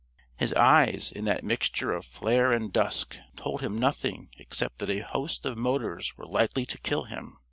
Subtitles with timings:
[0.35, 5.01] His eyes, in that mixture of flare and dusk, told him nothing except that a
[5.01, 7.37] host of motors were likely to kill him.